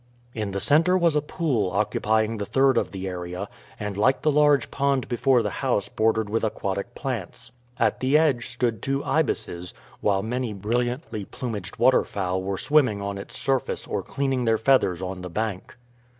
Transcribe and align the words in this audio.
In 0.33 0.49
the 0.49 0.59
center 0.59 0.97
was 0.97 1.15
a 1.15 1.21
pool 1.21 1.69
occupying 1.69 2.37
the 2.37 2.45
third 2.47 2.75
of 2.75 2.89
the 2.89 3.07
area, 3.07 3.47
and 3.79 3.95
like 3.95 4.23
the 4.23 4.31
large 4.31 4.71
pond 4.71 5.07
before 5.07 5.43
the 5.43 5.51
house 5.61 5.89
bordered 5.89 6.27
with 6.27 6.43
aquatic 6.43 6.95
plants. 6.95 7.51
At 7.77 7.99
the 7.99 8.17
edge 8.17 8.47
stood 8.47 8.81
two 8.81 9.03
ibises, 9.03 9.75
while 9.99 10.23
many 10.23 10.53
brilliantly 10.53 11.25
plumaged 11.25 11.77
waterfowl 11.77 12.41
were 12.41 12.57
swimming 12.57 12.99
on 12.99 13.19
its 13.19 13.37
surface 13.37 13.85
or 13.85 14.01
cleaning 14.01 14.45
their 14.45 14.57
feathers 14.57 15.03
on 15.03 15.21
the 15.21 15.29
bank. 15.29 15.77